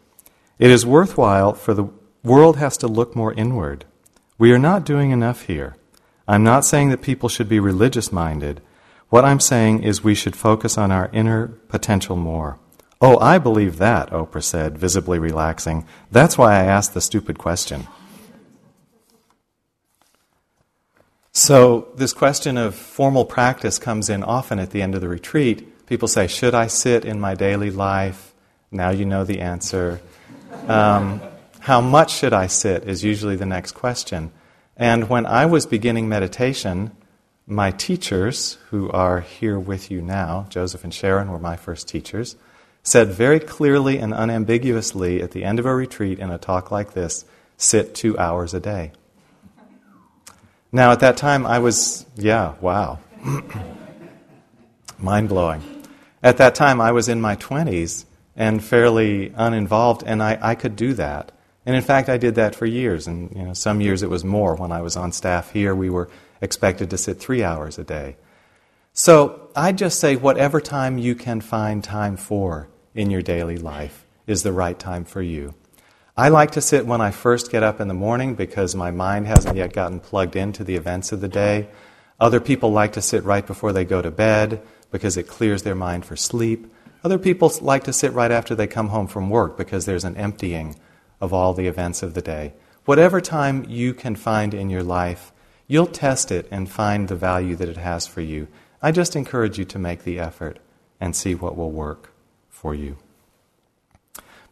It 0.60 0.70
is 0.70 0.86
worthwhile, 0.86 1.54
for 1.54 1.74
the 1.74 1.90
world 2.24 2.58
has 2.58 2.78
to 2.78 2.88
look 2.88 3.16
more 3.16 3.34
inward. 3.34 3.86
We 4.38 4.52
are 4.52 4.60
not 4.60 4.86
doing 4.86 5.12
enough 5.12 5.44
here. 5.44 5.75
I'm 6.28 6.44
not 6.44 6.66
saying 6.66 6.90
that 6.90 7.02
people 7.02 7.30
should 7.30 7.50
be 7.50 7.60
religious 7.60 8.12
minded. 8.12 8.62
What 9.10 9.25
I'm 9.25 9.40
saying 9.40 9.84
is 9.84 10.04
we 10.04 10.16
should 10.16 10.36
focus 10.36 10.78
on 10.78 10.92
our 10.92 11.10
inner 11.14 11.48
potential 11.48 12.16
more. 12.16 12.60
Oh, 13.02 13.20
I 13.20 13.38
believe 13.38 13.78
that, 13.78 14.10
Oprah 14.12 14.44
said, 14.44 14.78
visibly 14.78 15.20
relaxing. 15.20 15.86
That's 16.12 16.38
why 16.38 16.54
I 16.54 16.64
asked 16.64 16.94
the 16.94 17.02
stupid 17.02 17.38
question. 17.38 17.88
So, 21.38 21.89
this 21.98 22.13
question 22.13 22.58
of 22.58 22.75
formal 22.75 23.25
practice 23.25 23.77
comes 23.77 24.10
in 24.10 24.24
often 24.24 24.58
at 24.58 24.72
the 24.72 24.82
end 24.82 24.96
of 24.96 25.01
the 25.01 25.10
retreat. 25.10 25.86
People 25.86 26.08
say, 26.08 26.27
Should 26.27 26.56
I 26.56 26.68
sit 26.68 27.04
in 27.04 27.20
my 27.20 27.36
daily 27.36 27.72
life? 27.72 28.34
Now 28.72 28.92
you 28.92 29.04
know 29.04 29.25
the 29.25 29.42
answer. 29.42 30.00
Um, 30.70 31.20
how 31.60 31.82
much 31.82 32.13
should 32.13 32.32
I 32.32 32.48
sit 32.48 32.86
is 32.88 33.04
usually 33.04 33.36
the 33.36 33.46
next 33.46 33.74
question. 33.74 34.32
And 34.77 35.10
when 35.10 35.25
I 35.25 35.46
was 35.46 35.65
beginning 35.65 36.08
meditation, 36.08 36.92
my 37.46 37.70
teachers, 37.72 38.58
who 38.70 38.89
are 38.92 39.20
here 39.20 39.60
with 39.60 39.92
you 39.92 40.01
now, 40.01 40.48
Joseph 40.50 40.86
and 40.86 40.94
Sharon 40.94 41.30
were 41.30 41.38
my 41.38 41.58
first 41.58 41.89
teachers, 41.89 42.38
said 42.82 43.10
very 43.10 43.42
clearly 43.42 43.98
and 43.98 44.13
unambiguously 44.13 45.22
at 45.22 45.32
the 45.32 45.44
end 45.44 45.60
of 45.60 45.65
a 45.65 45.75
retreat 45.75 46.18
in 46.18 46.32
a 46.32 46.38
talk 46.38 46.72
like 46.72 46.94
this 46.94 47.25
sit 47.58 47.94
two 47.94 48.18
hours 48.18 48.54
a 48.54 48.62
day. 48.62 48.94
Now, 50.75 50.91
at 50.91 51.00
that 51.00 51.15
time, 51.15 51.46
I 51.46 51.60
was, 51.60 52.05
yeah, 52.17 52.55
wow. 52.60 53.00
Mind 55.00 55.29
blowing. 55.29 55.63
At 56.22 56.36
that 56.36 56.53
time, 56.53 56.82
I 56.82 56.91
was 56.91 57.08
in 57.08 57.22
my 57.22 57.38
20s 57.38 58.03
and 58.36 58.62
fairly 58.62 59.32
uninvolved, 59.38 60.03
and 60.05 60.22
I, 60.22 60.38
I 60.41 60.55
could 60.55 60.75
do 60.75 60.94
that. 60.96 61.32
And 61.65 61.77
in 61.77 61.82
fact, 61.82 62.10
I 62.10 62.17
did 62.17 62.36
that 62.36 62.55
for 62.55 62.65
years. 62.65 63.08
And 63.08 63.34
you 63.34 63.44
know, 63.44 63.53
some 63.53 63.79
years 63.79 64.03
it 64.03 64.10
was 64.10 64.25
more. 64.25 64.55
When 64.55 64.74
I 64.74 64.82
was 64.82 64.98
on 64.98 65.13
staff 65.13 65.50
here, 65.51 65.74
we 65.74 65.89
were 65.89 66.10
expected 66.41 66.89
to 66.89 66.98
sit 66.98 67.22
three 67.22 67.41
hours 67.41 67.79
a 67.79 67.86
day. 67.86 68.17
So 68.91 69.48
I'd 69.55 69.77
just 69.77 69.98
say 69.98 70.17
whatever 70.17 70.60
time 70.60 70.98
you 70.98 71.15
can 71.15 71.39
find 71.39 71.86
time 71.86 72.17
for 72.17 72.67
in 72.94 73.12
your 73.12 73.22
daily 73.22 73.58
life 73.58 74.05
is 74.27 74.44
the 74.44 74.51
right 74.51 74.77
time 74.77 75.05
for 75.05 75.22
you. 75.22 75.53
I 76.17 76.29
like 76.29 76.51
to 76.51 76.62
sit 76.62 76.86
when 76.86 77.01
I 77.01 77.12
first 77.12 77.51
get 77.51 77.62
up 77.62 77.81
in 77.81 77.89
the 77.89 77.93
morning 77.93 78.36
because 78.36 78.74
my 78.74 78.89
mind 78.89 79.27
hasn't 79.27 79.57
yet 79.57 79.74
gotten 79.74 80.00
plugged 80.00 80.38
into 80.38 80.63
the 80.63 80.77
events 80.77 81.12
of 81.12 81.19
the 81.19 81.27
day. 81.27 81.67
Other 82.22 82.39
people 82.39 82.72
like 82.72 82.93
to 82.93 83.01
sit 83.01 83.25
right 83.25 83.45
before 83.45 83.74
they 83.74 83.84
go 83.84 84.01
to 84.01 84.12
bed 84.12 84.62
because 84.91 85.17
it 85.17 85.27
clears 85.27 85.63
their 85.63 85.75
mind 85.75 86.05
for 86.05 86.15
sleep. 86.15 86.74
Other 87.03 87.17
people 87.19 87.51
like 87.60 87.84
to 87.84 87.91
sit 87.91 88.13
right 88.13 88.31
after 88.31 88.55
they 88.55 88.65
come 88.65 88.88
home 88.88 89.07
from 89.07 89.29
work 89.29 89.57
because 89.57 89.84
there's 89.86 90.05
an 90.05 90.15
emptying 90.15 90.79
of 91.19 91.34
all 91.34 91.53
the 91.53 91.67
events 91.67 92.01
of 92.01 92.13
the 92.13 92.22
day. 92.22 92.53
Whatever 92.86 93.19
time 93.19 93.65
you 93.67 93.93
can 93.93 94.15
find 94.15 94.53
in 94.53 94.69
your 94.69 94.84
life, 94.84 95.34
you'll 95.67 95.86
test 95.86 96.31
it 96.31 96.48
and 96.50 96.72
find 96.72 97.10
the 97.10 97.17
value 97.17 97.57
that 97.57 97.67
it 97.67 97.75
has 97.75 98.07
for 98.07 98.22
you. 98.22 98.48
I 98.81 98.93
just 98.93 99.17
encourage 99.17 99.60
you 99.60 99.65
to 99.65 99.77
make 99.77 100.05
the 100.05 100.19
effort 100.19 100.60
and 100.98 101.13
see 101.13 101.36
what 101.36 101.57
will 101.57 101.72
work 101.72 102.13
for 102.50 102.74
you. 102.74 102.95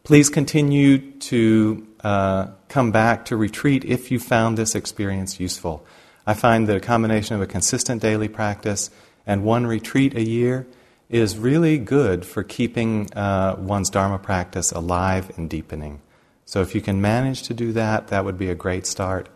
Please 0.04 0.28
continue 0.28 1.12
to 1.12 1.88
uh, 2.00 2.48
come 2.68 2.92
back 2.92 3.24
to 3.24 3.38
retreat 3.38 3.86
if 3.86 4.10
you 4.10 4.18
found 4.18 4.58
this 4.58 4.74
experience 4.74 5.40
useful. 5.40 5.82
I 6.26 6.34
find 6.34 6.68
that 6.68 6.76
a 6.76 6.80
combination 6.80 7.36
of 7.36 7.40
a 7.40 7.46
consistent 7.46 8.02
daily 8.02 8.28
practice 8.28 8.90
and 9.26 9.44
one 9.44 9.66
retreat 9.66 10.14
a 10.14 10.22
year 10.22 10.66
is 11.08 11.38
really 11.38 11.78
good 11.78 12.26
for 12.26 12.42
keeping 12.42 13.10
uh, 13.14 13.56
one's 13.58 13.88
Dharma 13.88 14.18
practice 14.18 14.72
alive 14.72 15.32
and 15.38 15.48
deepening. 15.48 16.02
So 16.44 16.60
if 16.60 16.74
you 16.74 16.82
can 16.82 17.00
manage 17.00 17.44
to 17.44 17.54
do 17.54 17.72
that, 17.72 18.08
that 18.08 18.26
would 18.26 18.36
be 18.36 18.50
a 18.50 18.54
great 18.54 18.84
start. 18.84 19.30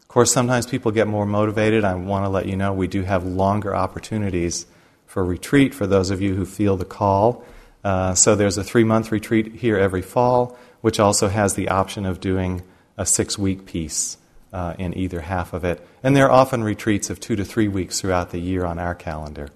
Of 0.00 0.08
course, 0.08 0.32
sometimes 0.32 0.66
people 0.66 0.90
get 0.90 1.06
more 1.06 1.26
motivated. 1.26 1.84
I 1.84 1.96
want 1.96 2.24
to 2.24 2.30
let 2.30 2.46
you 2.46 2.56
know 2.56 2.72
we 2.72 2.88
do 2.88 3.02
have 3.02 3.26
longer 3.26 3.76
opportunities 3.76 4.64
for 5.04 5.22
retreat 5.22 5.74
for 5.74 5.86
those 5.86 6.10
of 6.10 6.22
you 6.22 6.34
who 6.34 6.46
feel 6.46 6.78
the 6.78 6.86
call. 6.86 7.44
Uh, 7.84 8.14
so 8.14 8.34
there's 8.34 8.56
a 8.56 8.64
three 8.64 8.84
month 8.84 9.12
retreat 9.12 9.56
here 9.56 9.76
every 9.76 10.02
fall, 10.02 10.56
which 10.80 10.98
also 10.98 11.28
has 11.28 11.54
the 11.54 11.68
option 11.68 12.06
of 12.06 12.20
doing 12.20 12.62
a 12.96 13.04
six 13.04 13.38
week 13.38 13.66
piece 13.66 14.16
uh, 14.52 14.74
in 14.78 14.96
either 14.96 15.20
half 15.20 15.52
of 15.52 15.64
it. 15.64 15.86
And 16.02 16.16
there 16.16 16.26
are 16.26 16.32
often 16.32 16.64
retreats 16.64 17.10
of 17.10 17.20
two 17.20 17.36
to 17.36 17.44
three 17.44 17.68
weeks 17.68 18.00
throughout 18.00 18.30
the 18.30 18.38
year 18.38 18.64
on 18.64 18.78
our 18.78 18.94
calendar. 18.94 19.50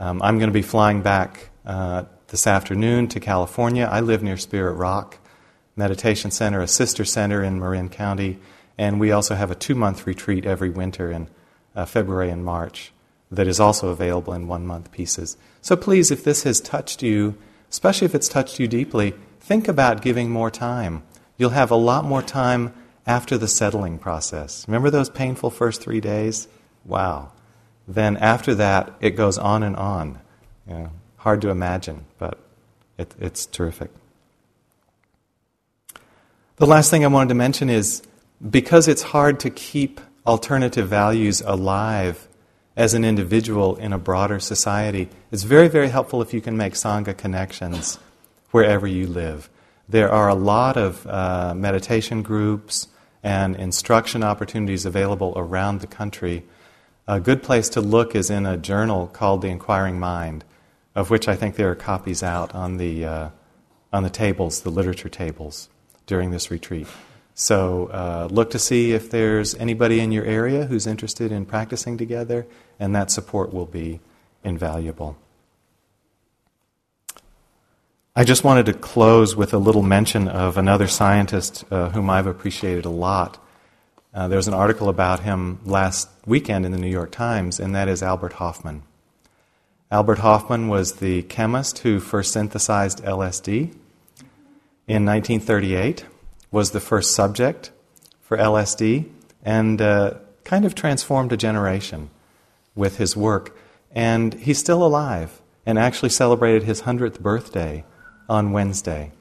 Um, 0.00 0.22
I'm 0.22 0.38
going 0.38 0.50
to 0.50 0.54
be 0.54 0.62
flying 0.62 1.02
back 1.02 1.50
uh, 1.66 2.04
this 2.28 2.46
afternoon 2.46 3.08
to 3.08 3.20
California. 3.20 3.88
I 3.90 4.00
live 4.00 4.22
near 4.22 4.36
Spirit 4.36 4.72
Rock. 4.74 5.18
Meditation 5.74 6.30
Center, 6.30 6.60
a 6.60 6.68
sister 6.68 7.04
center 7.04 7.42
in 7.42 7.58
Marin 7.58 7.88
County, 7.88 8.38
and 8.76 9.00
we 9.00 9.10
also 9.10 9.34
have 9.34 9.50
a 9.50 9.54
two 9.54 9.74
month 9.74 10.06
retreat 10.06 10.44
every 10.44 10.68
winter 10.68 11.10
in 11.10 11.28
uh, 11.74 11.86
February 11.86 12.30
and 12.30 12.44
March 12.44 12.92
that 13.32 13.48
is 13.48 13.58
also 13.58 13.88
available 13.88 14.34
in 14.34 14.46
one 14.46 14.66
month 14.66 14.92
pieces. 14.92 15.36
So 15.62 15.74
please, 15.74 16.10
if 16.10 16.22
this 16.22 16.42
has 16.42 16.60
touched 16.60 17.02
you, 17.02 17.36
especially 17.70 18.04
if 18.04 18.14
it's 18.14 18.28
touched 18.28 18.60
you 18.60 18.68
deeply, 18.68 19.14
think 19.40 19.66
about 19.66 20.02
giving 20.02 20.30
more 20.30 20.50
time. 20.50 21.02
You'll 21.38 21.50
have 21.50 21.70
a 21.70 21.76
lot 21.76 22.04
more 22.04 22.22
time 22.22 22.74
after 23.06 23.38
the 23.38 23.48
settling 23.48 23.98
process. 23.98 24.66
Remember 24.68 24.90
those 24.90 25.08
painful 25.08 25.50
first 25.50 25.80
three 25.80 26.00
days? 26.00 26.46
Wow. 26.84 27.32
Then 27.88 28.18
after 28.18 28.54
that, 28.54 28.94
it 29.00 29.10
goes 29.10 29.38
on 29.38 29.62
and 29.62 29.76
on. 29.76 30.20
You 30.68 30.74
know, 30.74 30.90
hard 31.16 31.40
to 31.40 31.48
imagine, 31.48 32.04
but 32.18 32.38
it, 32.98 33.14
it's 33.18 33.46
terrific. 33.46 33.90
The 36.56 36.66
last 36.66 36.90
thing 36.90 37.02
I 37.02 37.08
wanted 37.08 37.30
to 37.30 37.34
mention 37.34 37.70
is 37.70 38.02
because 38.48 38.88
it's 38.88 39.02
hard 39.02 39.40
to 39.40 39.50
keep 39.50 40.00
alternative 40.26 40.86
values 40.86 41.40
alive 41.40 42.28
as 42.76 42.94
an 42.94 43.04
individual 43.04 43.76
in 43.76 43.92
a 43.92 43.98
broader 43.98 44.40
society, 44.40 45.08
it's 45.30 45.42
very, 45.42 45.68
very 45.68 45.88
helpful 45.88 46.22
if 46.22 46.32
you 46.32 46.40
can 46.40 46.56
make 46.56 46.74
Sangha 46.74 47.16
connections 47.16 47.98
wherever 48.50 48.86
you 48.86 49.06
live. 49.06 49.50
There 49.88 50.10
are 50.10 50.28
a 50.28 50.34
lot 50.34 50.76
of 50.76 51.06
uh, 51.06 51.54
meditation 51.54 52.22
groups 52.22 52.88
and 53.22 53.56
instruction 53.56 54.22
opportunities 54.22 54.86
available 54.86 55.32
around 55.36 55.80
the 55.80 55.86
country. 55.86 56.44
A 57.06 57.20
good 57.20 57.42
place 57.42 57.68
to 57.70 57.80
look 57.80 58.14
is 58.14 58.30
in 58.30 58.46
a 58.46 58.56
journal 58.56 59.06
called 59.06 59.42
The 59.42 59.48
Inquiring 59.48 59.98
Mind, 60.00 60.44
of 60.94 61.10
which 61.10 61.28
I 61.28 61.36
think 61.36 61.56
there 61.56 61.70
are 61.70 61.74
copies 61.74 62.22
out 62.22 62.54
on 62.54 62.78
the, 62.78 63.04
uh, 63.04 63.28
on 63.92 64.02
the 64.02 64.10
tables, 64.10 64.62
the 64.62 64.70
literature 64.70 65.08
tables 65.08 65.68
during 66.06 66.30
this 66.30 66.50
retreat. 66.50 66.86
So 67.34 67.86
uh, 67.86 68.28
look 68.30 68.50
to 68.50 68.58
see 68.58 68.92
if 68.92 69.10
there's 69.10 69.54
anybody 69.54 70.00
in 70.00 70.12
your 70.12 70.24
area 70.24 70.66
who's 70.66 70.86
interested 70.86 71.32
in 71.32 71.46
practicing 71.46 71.96
together, 71.96 72.46
and 72.78 72.94
that 72.94 73.10
support 73.10 73.52
will 73.52 73.66
be 73.66 74.00
invaluable. 74.44 75.16
I 78.14 78.24
just 78.24 78.44
wanted 78.44 78.66
to 78.66 78.74
close 78.74 79.34
with 79.34 79.54
a 79.54 79.58
little 79.58 79.82
mention 79.82 80.28
of 80.28 80.58
another 80.58 80.86
scientist 80.86 81.64
uh, 81.70 81.88
whom 81.90 82.10
I've 82.10 82.26
appreciated 82.26 82.84
a 82.84 82.90
lot. 82.90 83.38
Uh, 84.12 84.28
there 84.28 84.36
was 84.36 84.48
an 84.48 84.54
article 84.54 84.90
about 84.90 85.20
him 85.20 85.60
last 85.64 86.10
weekend 86.26 86.66
in 86.66 86.72
the 86.72 86.78
New 86.78 86.90
York 86.90 87.10
Times, 87.10 87.58
and 87.58 87.74
that 87.74 87.88
is 87.88 88.02
Albert 88.02 88.34
Hofmann. 88.34 88.82
Albert 89.90 90.18
Hofmann 90.18 90.68
was 90.68 90.96
the 90.96 91.22
chemist 91.22 91.78
who 91.78 92.00
first 92.00 92.32
synthesized 92.32 93.02
LSD 93.02 93.74
in 94.86 95.06
1938, 95.06 96.04
was 96.50 96.72
the 96.72 96.80
first 96.80 97.12
subject 97.12 97.70
for 98.20 98.36
LSD, 98.36 99.08
and 99.42 99.80
uh, 99.80 100.14
kind 100.44 100.66
of 100.66 100.74
transformed 100.74 101.32
a 101.32 101.36
generation 101.36 102.10
with 102.74 102.98
his 102.98 103.16
work. 103.16 103.56
And 103.90 104.34
he's 104.34 104.58
still 104.58 104.84
alive 104.84 105.40
and 105.66 105.78
actually 105.78 106.08
celebrated 106.08 106.64
his 106.64 106.82
100th 106.82 107.20
birthday 107.20 107.84
on 108.28 108.52
Wednesday. 108.52 109.12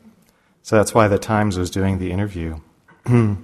So 0.61 0.75
that's 0.75 0.93
why 0.93 1.07
the 1.07 1.19
Times 1.19 1.57
was 1.57 1.69
doing 1.69 1.99
the 1.99 2.11
interview. 2.11 2.59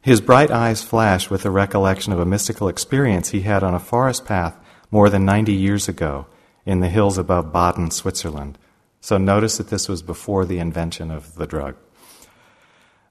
his 0.00 0.20
bright 0.20 0.50
eyes 0.50 0.82
flash 0.82 1.28
with 1.28 1.42
the 1.42 1.50
recollection 1.50 2.12
of 2.12 2.20
a 2.20 2.26
mystical 2.26 2.68
experience 2.68 3.30
he 3.30 3.40
had 3.40 3.62
on 3.62 3.74
a 3.74 3.80
forest 3.80 4.24
path 4.24 4.56
more 4.90 5.10
than 5.10 5.24
90 5.24 5.52
years 5.52 5.88
ago 5.88 6.26
in 6.64 6.80
the 6.80 6.88
hills 6.88 7.18
above 7.18 7.52
Baden, 7.52 7.90
Switzerland. 7.90 8.58
So 9.00 9.18
notice 9.18 9.58
that 9.58 9.70
this 9.70 9.88
was 9.88 10.02
before 10.02 10.44
the 10.44 10.58
invention 10.58 11.10
of 11.10 11.34
the 11.34 11.46
drug. 11.46 11.76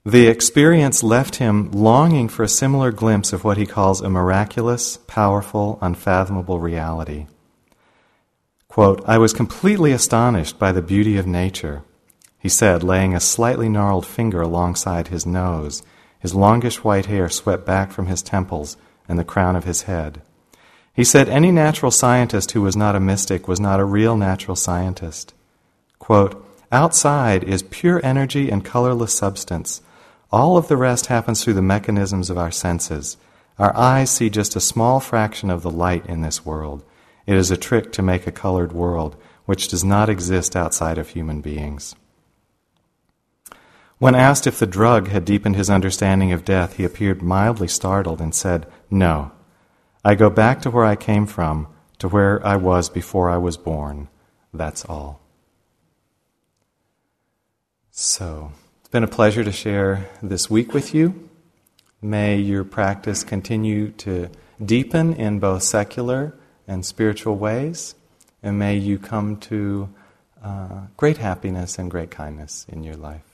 The 0.08 0.28
experience 0.28 1.04
left 1.04 1.36
him 1.36 1.70
longing 1.72 2.30
for 2.30 2.42
a 2.42 2.48
similar 2.48 2.94
glimpse 2.94 3.34
of 3.34 3.44
what 3.44 3.58
he 3.58 3.66
calls 3.66 4.00
a 4.00 4.10
miraculous, 4.10 4.96
powerful, 5.06 5.78
unfathomable 5.82 6.62
reality. 6.62 7.28
Quote, 8.70 9.04
I 9.06 9.18
was 9.18 9.34
completely 9.34 9.92
astonished 9.92 10.58
by 10.58 10.72
the 10.72 10.82
beauty 10.82 11.18
of 11.18 11.28
nature, 11.28 11.84
he 12.40 12.48
said, 12.48 12.84
laying 12.84 13.14
a 13.14 13.20
slightly 13.20 13.68
gnarled 13.68 14.06
finger 14.06 14.42
alongside 14.42 15.10
his 15.10 15.26
nose. 15.26 15.84
His 16.22 16.34
longish 16.34 16.86
white 16.86 17.08
hair 17.08 17.28
swept 17.28 17.66
back 17.66 17.92
from 17.92 18.06
his 18.06 18.22
temples 18.22 18.78
and 19.10 19.20
the 19.20 19.26
crown 19.26 19.58
of 19.58 19.66
his 19.66 19.82
head. 19.82 20.22
He 20.94 21.04
said 21.04 21.28
any 21.28 21.52
natural 21.52 21.92
scientist 21.92 22.54
who 22.54 22.62
was 22.62 22.78
not 22.78 22.96
a 22.96 23.02
mystic 23.02 23.46
was 23.50 23.60
not 23.60 23.82
a 23.82 23.84
real 23.84 24.16
natural 24.16 24.56
scientist. 24.56 25.34
Quote, 26.00 26.46
Outside 26.72 27.44
is 27.44 27.62
pure 27.62 28.00
energy 28.06 28.50
and 28.50 28.64
colorless 28.64 29.14
substance. 29.14 29.82
All 30.32 30.58
of 30.58 30.68
the 30.68 30.78
rest 30.78 31.08
happens 31.08 31.44
through 31.44 31.54
the 31.54 31.62
mechanisms 31.62 32.30
of 32.30 32.38
our 32.38 32.52
senses. 32.52 33.18
Our 33.58 33.76
eyes 33.76 34.10
see 34.10 34.30
just 34.30 34.56
a 34.56 34.62
small 34.62 35.00
fraction 35.00 35.50
of 35.50 35.64
the 35.64 35.72
light 35.72 36.06
in 36.06 36.22
this 36.22 36.46
world. 36.46 36.84
It 37.26 37.36
is 37.36 37.50
a 37.50 37.58
trick 37.58 37.92
to 37.94 38.02
make 38.02 38.28
a 38.28 38.32
colored 38.32 38.72
world, 38.72 39.16
which 39.46 39.68
does 39.68 39.84
not 39.84 40.10
exist 40.10 40.56
outside 40.56 40.98
of 40.98 41.10
human 41.10 41.42
beings. 41.42 41.96
When 44.00 44.16
asked 44.16 44.46
if 44.46 44.60
the 44.60 44.68
drug 44.68 45.08
had 45.08 45.26
deepened 45.26 45.56
his 45.56 45.70
understanding 45.70 46.32
of 46.32 46.46
death, 46.46 46.76
he 46.76 46.84
appeared 46.84 47.22
mildly 47.22 47.68
startled 47.68 48.22
and 48.22 48.36
said, 48.36 48.68
No. 48.92 49.32
I 50.06 50.14
go 50.14 50.30
back 50.30 50.62
to 50.62 50.70
where 50.70 50.86
I 50.86 50.96
came 50.96 51.26
from, 51.26 51.68
to 52.00 52.08
where 52.08 52.46
I 52.46 52.58
was 52.58 52.90
before 52.90 53.30
I 53.30 53.38
was 53.38 53.58
born. 53.58 54.08
That's 54.54 54.86
all. 54.86 55.22
So, 57.90 58.52
it's 58.88 58.92
been 58.94 59.04
a 59.04 59.06
pleasure 59.06 59.44
to 59.44 59.52
share 59.52 60.10
this 60.24 60.50
week 60.50 60.74
with 60.74 60.96
you. 60.96 61.30
May 62.02 62.38
your 62.38 62.64
practice 62.64 63.22
continue 63.22 63.90
to 63.98 64.30
deepen 64.64 65.12
in 65.12 65.40
both 65.40 65.64
secular 65.64 66.34
and 66.70 66.86
spiritual 66.86 67.36
ways, 67.36 67.96
and 68.42 68.58
may 68.58 68.78
you 68.78 68.98
come 68.98 69.36
to 69.52 69.90
uh, 70.42 70.84
great 70.96 71.18
happiness 71.18 71.78
and 71.78 71.92
great 71.92 72.12
kindness 72.12 72.66
in 72.70 72.82
your 72.82 72.96
life. 72.96 73.28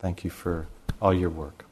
Thank 0.00 0.22
you 0.22 0.28
for 0.28 0.68
all 1.00 1.14
your 1.14 1.30
work. 1.30 1.67